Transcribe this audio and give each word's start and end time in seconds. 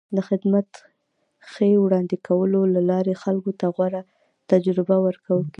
د 0.15 0.17
خدمت 0.29 0.69
ښې 1.51 1.69
وړاندې 1.83 2.15
کولو 2.27 2.59
له 2.75 2.81
لارې 2.89 3.13
خلکو 3.23 3.51
ته 3.59 3.65
غوره 3.75 4.01
تجربه 4.51 4.95
ورکول 5.05 5.43
کېږي. 5.43 5.49